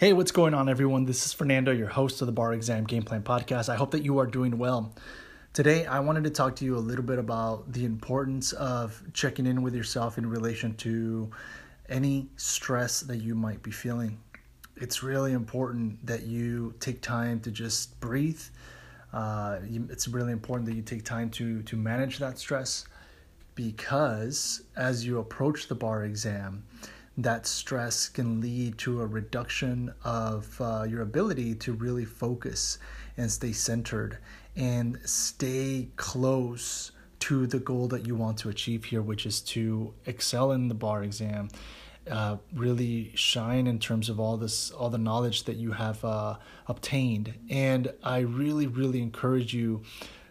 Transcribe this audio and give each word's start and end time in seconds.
Hey, 0.00 0.14
what's 0.14 0.32
going 0.32 0.54
on, 0.54 0.70
everyone? 0.70 1.04
This 1.04 1.26
is 1.26 1.34
Fernando, 1.34 1.72
your 1.72 1.88
host 1.88 2.22
of 2.22 2.26
the 2.26 2.32
Bar 2.32 2.54
Exam 2.54 2.84
Game 2.84 3.02
Plan 3.02 3.22
Podcast. 3.22 3.68
I 3.68 3.76
hope 3.76 3.90
that 3.90 4.02
you 4.02 4.16
are 4.16 4.26
doing 4.26 4.56
well. 4.56 4.94
Today, 5.52 5.84
I 5.84 6.00
wanted 6.00 6.24
to 6.24 6.30
talk 6.30 6.56
to 6.56 6.64
you 6.64 6.74
a 6.74 6.80
little 6.80 7.04
bit 7.04 7.18
about 7.18 7.70
the 7.70 7.84
importance 7.84 8.54
of 8.54 9.02
checking 9.12 9.44
in 9.44 9.60
with 9.60 9.74
yourself 9.74 10.16
in 10.16 10.24
relation 10.24 10.72
to 10.76 11.30
any 11.90 12.30
stress 12.36 13.00
that 13.00 13.18
you 13.18 13.34
might 13.34 13.62
be 13.62 13.70
feeling. 13.70 14.18
It's 14.76 15.02
really 15.02 15.32
important 15.32 16.06
that 16.06 16.22
you 16.22 16.72
take 16.80 17.02
time 17.02 17.38
to 17.40 17.50
just 17.50 18.00
breathe. 18.00 18.40
Uh, 19.12 19.58
it's 19.90 20.08
really 20.08 20.32
important 20.32 20.66
that 20.70 20.76
you 20.76 20.82
take 20.82 21.04
time 21.04 21.28
to 21.32 21.60
to 21.64 21.76
manage 21.76 22.20
that 22.20 22.38
stress 22.38 22.86
because 23.54 24.62
as 24.76 25.04
you 25.04 25.18
approach 25.18 25.68
the 25.68 25.74
bar 25.74 26.04
exam, 26.04 26.64
that 27.24 27.46
stress 27.46 28.08
can 28.08 28.40
lead 28.40 28.78
to 28.78 29.00
a 29.00 29.06
reduction 29.06 29.92
of 30.04 30.60
uh, 30.60 30.84
your 30.88 31.02
ability 31.02 31.54
to 31.56 31.72
really 31.72 32.04
focus 32.04 32.78
and 33.16 33.30
stay 33.30 33.52
centered 33.52 34.18
and 34.56 34.98
stay 35.04 35.88
close 35.96 36.92
to 37.20 37.46
the 37.46 37.58
goal 37.58 37.86
that 37.88 38.06
you 38.06 38.16
want 38.16 38.38
to 38.38 38.48
achieve 38.48 38.84
here, 38.84 39.02
which 39.02 39.26
is 39.26 39.40
to 39.40 39.92
excel 40.06 40.52
in 40.52 40.68
the 40.68 40.74
bar 40.74 41.02
exam, 41.02 41.48
uh, 42.10 42.36
really 42.54 43.12
shine 43.14 43.66
in 43.66 43.78
terms 43.78 44.08
of 44.08 44.18
all 44.18 44.36
this, 44.36 44.70
all 44.70 44.88
the 44.88 44.98
knowledge 44.98 45.44
that 45.44 45.56
you 45.56 45.72
have 45.72 46.02
uh, 46.04 46.36
obtained. 46.66 47.34
And 47.50 47.92
I 48.02 48.20
really, 48.20 48.66
really 48.66 49.02
encourage 49.02 49.52
you 49.52 49.82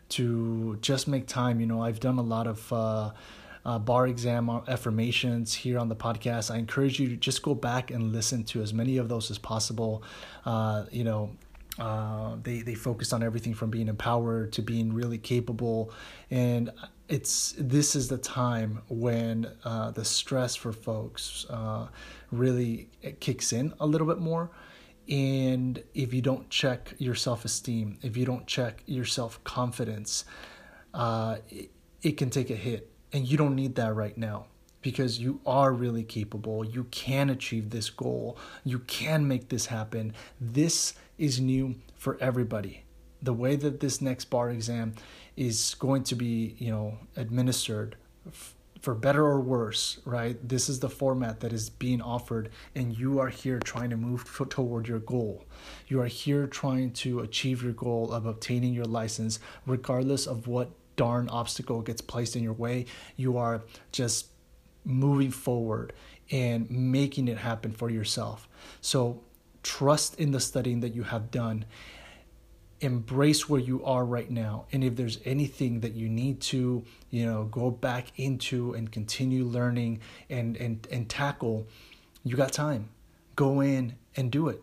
to 0.09 0.77
just 0.81 1.07
make 1.07 1.27
time. 1.27 1.59
You 1.59 1.67
know, 1.67 1.83
I've 1.83 1.99
done 1.99 2.17
a 2.17 2.23
lot 2.23 2.47
of 2.47 2.73
uh, 2.73 3.11
uh, 3.69 3.77
bar 3.77 4.07
exam 4.07 4.49
affirmations 4.67 5.53
here 5.53 5.77
on 5.77 5.89
the 5.89 5.95
podcast. 5.95 6.49
I 6.49 6.57
encourage 6.57 6.99
you 6.99 7.07
to 7.09 7.15
just 7.15 7.43
go 7.43 7.53
back 7.53 7.91
and 7.91 8.11
listen 8.11 8.43
to 8.45 8.63
as 8.63 8.73
many 8.73 8.97
of 8.97 9.09
those 9.09 9.29
as 9.29 9.37
possible. 9.37 10.01
Uh, 10.43 10.85
you 10.89 11.03
know, 11.03 11.29
uh, 11.77 12.37
they 12.41 12.63
they 12.63 12.73
focus 12.73 13.13
on 13.13 13.21
everything 13.21 13.53
from 13.53 13.69
being 13.69 13.87
empowered 13.87 14.53
to 14.53 14.63
being 14.63 14.91
really 14.91 15.19
capable, 15.19 15.93
and 16.31 16.71
it's 17.09 17.53
this 17.59 17.95
is 17.95 18.07
the 18.07 18.17
time 18.17 18.81
when 18.89 19.47
uh, 19.63 19.91
the 19.91 20.03
stress 20.03 20.55
for 20.55 20.73
folks 20.73 21.45
uh, 21.51 21.89
really 22.31 22.89
kicks 23.19 23.53
in 23.53 23.71
a 23.79 23.85
little 23.85 24.07
bit 24.07 24.17
more. 24.17 24.49
And 25.07 25.83
if 25.93 26.11
you 26.11 26.23
don't 26.23 26.49
check 26.49 26.95
your 26.97 27.13
self 27.13 27.45
esteem, 27.45 27.99
if 28.01 28.17
you 28.17 28.25
don't 28.25 28.47
check 28.47 28.81
your 28.87 29.05
self 29.05 29.43
confidence, 29.43 30.25
uh, 30.95 31.37
it, 31.49 31.69
it 32.01 32.17
can 32.17 32.31
take 32.31 32.49
a 32.49 32.55
hit 32.55 32.89
and 33.11 33.27
you 33.27 33.37
don't 33.37 33.55
need 33.55 33.75
that 33.75 33.95
right 33.95 34.17
now 34.17 34.45
because 34.81 35.19
you 35.19 35.41
are 35.45 35.73
really 35.73 36.03
capable. 36.03 36.63
You 36.63 36.85
can 36.85 37.29
achieve 37.29 37.69
this 37.69 37.89
goal. 37.89 38.37
You 38.63 38.79
can 38.79 39.27
make 39.27 39.49
this 39.49 39.67
happen. 39.67 40.13
This 40.39 40.93
is 41.17 41.39
new 41.39 41.75
for 41.95 42.17
everybody. 42.21 42.83
The 43.21 43.33
way 43.33 43.55
that 43.57 43.81
this 43.81 44.01
next 44.01 44.25
bar 44.25 44.49
exam 44.49 44.95
is 45.35 45.75
going 45.79 46.03
to 46.03 46.15
be, 46.15 46.55
you 46.57 46.71
know, 46.71 46.97
administered 47.17 47.97
f- 48.27 48.55
for 48.81 48.95
better 48.95 49.25
or 49.25 49.41
worse, 49.41 49.99
right? 50.05 50.37
This 50.47 50.69
is 50.69 50.79
the 50.79 50.89
format 50.89 51.41
that 51.41 51.51
is 51.51 51.69
being 51.69 52.01
offered, 52.01 52.49
and 52.75 52.97
you 52.97 53.19
are 53.19 53.27
here 53.27 53.59
trying 53.59 53.89
to 53.89 53.97
move 53.97 54.23
toward 54.49 54.87
your 54.87 54.99
goal. 54.99 55.43
You 55.89 56.01
are 56.01 56.07
here 56.07 56.47
trying 56.47 56.93
to 56.93 57.19
achieve 57.19 57.61
your 57.61 57.73
goal 57.73 58.13
of 58.13 58.25
obtaining 58.25 58.73
your 58.73 58.85
license, 58.85 59.39
regardless 59.65 60.25
of 60.25 60.47
what 60.47 60.71
darn 60.99 61.29
obstacle 61.29 61.81
gets 61.81 62.01
placed 62.01 62.35
in 62.35 62.43
your 62.43 62.51
way, 62.51 62.85
you 63.15 63.37
are 63.37 63.61
just 63.93 64.27
moving 64.83 65.31
forward 65.31 65.93
and 66.29 66.69
making 66.69 67.29
it 67.29 67.37
happen 67.37 67.71
for 67.71 67.89
yourself. 67.89 68.49
So 68.81 69.21
trust 69.63 70.19
in 70.19 70.31
the 70.31 70.41
studying 70.41 70.81
that 70.81 70.93
you 70.93 71.03
have 71.03 71.31
done. 71.31 71.63
Embrace 72.81 73.47
where 73.47 73.61
you 73.61 73.81
are 73.85 74.03
right 74.03 74.29
now. 74.29 74.65
And 74.73 74.83
if 74.83 74.97
there's 74.97 75.19
anything 75.23 75.79
that 75.79 75.93
you 75.93 76.09
need 76.09 76.41
to, 76.51 76.83
you 77.11 77.25
know, 77.25 77.45
go 77.45 77.71
back 77.71 78.11
into 78.17 78.73
and 78.73 78.91
continue 78.91 79.45
learning 79.45 80.01
and 80.29 80.57
and 80.57 80.85
and 80.91 81.07
tackle, 81.07 81.65
you 82.25 82.35
got 82.35 82.51
time. 82.51 82.89
Go 83.37 83.61
in 83.61 83.95
and 84.17 84.29
do 84.29 84.49
it 84.49 84.61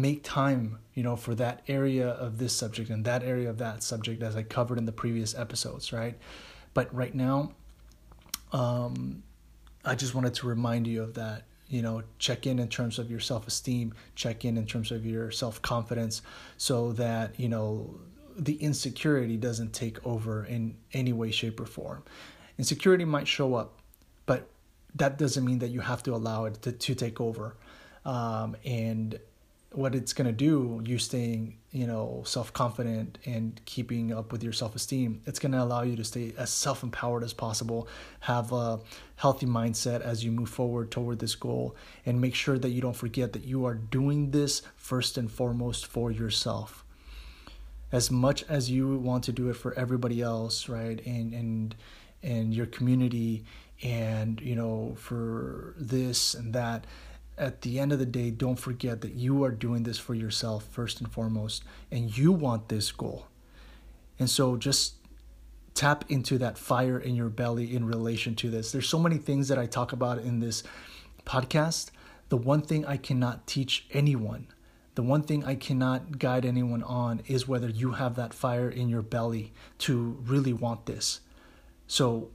make 0.00 0.22
time 0.22 0.78
you 0.94 1.02
know 1.02 1.16
for 1.16 1.34
that 1.34 1.62
area 1.68 2.08
of 2.08 2.38
this 2.38 2.52
subject 2.52 2.90
and 2.90 3.04
that 3.04 3.22
area 3.22 3.48
of 3.48 3.58
that 3.58 3.82
subject 3.82 4.22
as 4.22 4.36
i 4.36 4.42
covered 4.42 4.78
in 4.78 4.86
the 4.86 4.92
previous 4.92 5.34
episodes 5.34 5.92
right? 5.92 6.16
But 6.74 6.94
right 6.94 7.14
now 7.14 7.52
um 8.52 9.22
i 9.84 9.94
just 9.94 10.14
wanted 10.14 10.34
to 10.34 10.46
remind 10.46 10.86
you 10.86 11.02
of 11.02 11.14
that 11.14 11.44
you 11.68 11.82
know 11.82 12.02
check 12.18 12.46
in 12.46 12.58
in 12.58 12.68
terms 12.68 12.98
of 12.98 13.10
your 13.10 13.20
self-esteem 13.20 13.94
check 14.14 14.44
in 14.44 14.56
in 14.56 14.66
terms 14.66 14.92
of 14.92 15.06
your 15.06 15.30
self-confidence 15.30 16.22
so 16.58 16.92
that 16.92 17.38
you 17.40 17.48
know 17.48 17.98
the 18.38 18.54
insecurity 18.56 19.36
doesn't 19.36 19.72
take 19.72 20.04
over 20.06 20.44
in 20.44 20.76
any 20.92 21.12
way 21.12 21.30
shape 21.30 21.58
or 21.58 21.64
form. 21.64 22.02
Insecurity 22.58 23.06
might 23.06 23.26
show 23.26 23.54
up 23.54 23.80
but 24.26 24.48
that 24.94 25.18
doesn't 25.18 25.44
mean 25.44 25.60
that 25.60 25.68
you 25.68 25.80
have 25.80 26.02
to 26.02 26.14
allow 26.14 26.44
it 26.46 26.60
to, 26.62 26.72
to 26.72 26.94
take 26.94 27.20
over. 27.20 27.56
Um, 28.04 28.56
and 28.64 29.18
what 29.72 29.94
it's 29.94 30.12
going 30.12 30.26
to 30.26 30.32
do 30.32 30.80
you 30.84 30.98
staying 30.98 31.58
you 31.70 31.86
know 31.86 32.22
self-confident 32.24 33.18
and 33.26 33.60
keeping 33.64 34.12
up 34.12 34.32
with 34.32 34.42
your 34.42 34.52
self-esteem 34.52 35.20
it's 35.26 35.38
going 35.38 35.52
to 35.52 35.62
allow 35.62 35.82
you 35.82 35.96
to 35.96 36.04
stay 36.04 36.32
as 36.38 36.50
self-empowered 36.50 37.22
as 37.22 37.32
possible 37.32 37.88
have 38.20 38.52
a 38.52 38.78
healthy 39.16 39.46
mindset 39.46 40.00
as 40.00 40.24
you 40.24 40.30
move 40.30 40.48
forward 40.48 40.90
toward 40.90 41.18
this 41.18 41.34
goal 41.34 41.74
and 42.04 42.20
make 42.20 42.34
sure 42.34 42.58
that 42.58 42.70
you 42.70 42.80
don't 42.80 42.96
forget 42.96 43.32
that 43.32 43.44
you 43.44 43.64
are 43.64 43.74
doing 43.74 44.30
this 44.30 44.62
first 44.76 45.18
and 45.18 45.30
foremost 45.30 45.86
for 45.86 46.10
yourself. 46.10 46.84
As 47.90 48.10
much 48.10 48.44
as 48.44 48.70
you 48.70 48.96
want 48.98 49.24
to 49.24 49.32
do 49.32 49.48
it 49.48 49.54
for 49.54 49.72
everybody 49.74 50.20
else 50.20 50.68
right 50.68 51.04
and 51.06 51.32
and 51.32 51.74
and 52.22 52.54
your 52.54 52.66
community 52.66 53.44
and 53.82 54.40
you 54.40 54.54
know 54.54 54.94
for 54.98 55.74
this 55.78 56.34
and 56.34 56.52
that 56.52 56.84
at 57.38 57.62
the 57.62 57.78
end 57.78 57.92
of 57.92 57.98
the 57.98 58.06
day, 58.06 58.30
don't 58.30 58.58
forget 58.58 59.02
that 59.02 59.14
you 59.14 59.44
are 59.44 59.50
doing 59.50 59.82
this 59.82 59.98
for 59.98 60.14
yourself 60.14 60.64
first 60.70 61.00
and 61.00 61.10
foremost, 61.12 61.62
and 61.90 62.16
you 62.16 62.32
want 62.32 62.68
this 62.68 62.90
goal. 62.92 63.26
And 64.18 64.30
so 64.30 64.56
just 64.56 64.94
tap 65.74 66.04
into 66.08 66.38
that 66.38 66.56
fire 66.56 66.98
in 66.98 67.14
your 67.14 67.28
belly 67.28 67.76
in 67.76 67.84
relation 67.84 68.34
to 68.36 68.50
this. 68.50 68.72
There's 68.72 68.88
so 68.88 68.98
many 68.98 69.18
things 69.18 69.48
that 69.48 69.58
I 69.58 69.66
talk 69.66 69.92
about 69.92 70.18
in 70.18 70.40
this 70.40 70.62
podcast. 71.26 71.90
The 72.30 72.38
one 72.38 72.62
thing 72.62 72.86
I 72.86 72.96
cannot 72.96 73.46
teach 73.46 73.86
anyone, 73.92 74.48
the 74.94 75.02
one 75.02 75.22
thing 75.22 75.44
I 75.44 75.54
cannot 75.54 76.18
guide 76.18 76.46
anyone 76.46 76.82
on 76.82 77.20
is 77.26 77.46
whether 77.46 77.68
you 77.68 77.92
have 77.92 78.16
that 78.16 78.32
fire 78.32 78.70
in 78.70 78.88
your 78.88 79.02
belly 79.02 79.52
to 79.80 80.16
really 80.24 80.54
want 80.54 80.86
this. 80.86 81.20
So 81.86 82.30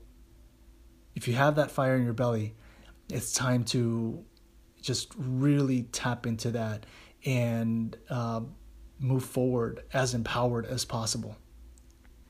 if 1.16 1.26
you 1.26 1.34
have 1.34 1.56
that 1.56 1.72
fire 1.72 1.96
in 1.96 2.04
your 2.04 2.14
belly, 2.14 2.54
it's 3.10 3.32
time 3.32 3.64
to 3.64 4.24
just 4.82 5.12
really 5.16 5.84
tap 5.84 6.26
into 6.26 6.50
that 6.50 6.84
and 7.24 7.96
uh, 8.10 8.40
move 8.98 9.24
forward 9.24 9.84
as 9.92 10.14
empowered 10.14 10.66
as 10.66 10.84
possible. 10.84 11.36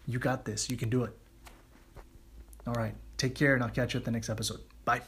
You 0.06 0.18
got 0.18 0.44
this. 0.44 0.68
You 0.70 0.76
can 0.76 0.90
do 0.90 1.04
it. 1.04 1.16
All 2.66 2.74
right. 2.74 2.94
Take 3.16 3.34
care, 3.34 3.54
and 3.54 3.62
I'll 3.62 3.70
catch 3.70 3.94
you 3.94 4.00
at 4.00 4.04
the 4.04 4.10
next 4.10 4.28
episode. 4.28 4.60
Bye. 4.84 5.00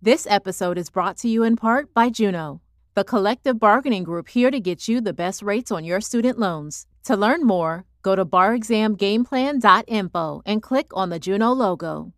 This 0.00 0.28
episode 0.28 0.78
is 0.78 0.90
brought 0.90 1.16
to 1.18 1.28
you 1.28 1.42
in 1.42 1.56
part 1.56 1.92
by 1.92 2.08
Juno, 2.10 2.60
the 2.94 3.04
collective 3.04 3.58
bargaining 3.58 4.04
group 4.04 4.28
here 4.28 4.50
to 4.50 4.60
get 4.60 4.86
you 4.86 5.00
the 5.00 5.12
best 5.12 5.42
rates 5.42 5.72
on 5.72 5.84
your 5.84 6.00
student 6.00 6.38
loans. 6.38 6.86
To 7.04 7.16
learn 7.16 7.44
more, 7.44 7.84
go 8.02 8.14
to 8.14 8.24
barexamgameplan.info 8.24 10.42
and 10.46 10.62
click 10.62 10.86
on 10.92 11.10
the 11.10 11.18
Juno 11.18 11.52
logo. 11.52 12.12